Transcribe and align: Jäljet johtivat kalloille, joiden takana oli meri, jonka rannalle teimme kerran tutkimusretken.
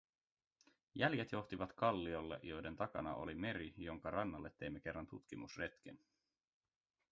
Jäljet 0.95 1.31
johtivat 1.31 1.73
kalloille, 1.73 2.39
joiden 2.43 2.75
takana 2.75 3.15
oli 3.15 3.35
meri, 3.35 3.73
jonka 3.77 4.11
rannalle 4.11 4.49
teimme 4.57 4.79
kerran 4.79 5.07
tutkimusretken. 5.07 5.99